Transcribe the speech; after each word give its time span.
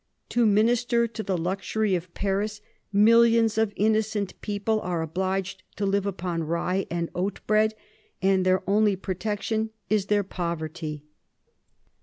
To 0.29 0.47
minister 0.47 1.07
to 1.07 1.21
the 1.21 1.37
luxury 1.37 1.93
of 1.93 2.11
Paris 2.15 2.59
millions 2.91 3.55
of 3.59 3.71
innocent 3.75 4.33
people 4.41 4.81
are 4.81 5.03
obliged 5.03 5.61
to 5.75 5.85
live 5.85 6.07
upon 6.07 6.41
rye 6.41 6.87
and 6.89 7.11
oat 7.13 7.39
bread, 7.45 7.75
and 8.19 8.43
their 8.43 8.67
only 8.67 8.95
protection 8.95 9.69
is 9.91 10.07
their 10.07 10.23
poverty." 10.23 11.03